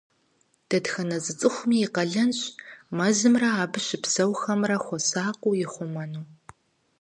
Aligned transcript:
Дэтхэнэ 0.69 1.17
зы 1.23 1.33
цӀыхуми 1.39 1.77
и 1.85 1.87
къалэнщ 1.93 2.39
мэзымрэ 2.95 3.49
абы 3.63 3.79
щыпсэухэмрэ 3.85 4.77
хуэсакъыу 4.83 5.57
ихъумэну. 5.63 6.23